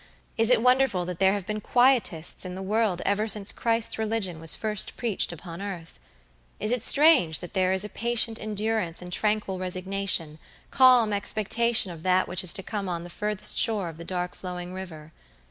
[0.35, 4.39] Is it wonderful that there have been quietists in the world ever since Christ's religion
[4.39, 5.99] was first preached upon earth.
[6.59, 10.39] Is it strange that there is a patient endurance and tranquil resignation,
[10.71, 14.33] calm expectation of that which is to come on the further shore of the dark
[14.33, 15.11] flowing river?